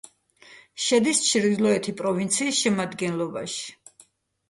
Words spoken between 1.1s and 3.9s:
ჩრდილოეთი პროვინციის შემადგენლობაში.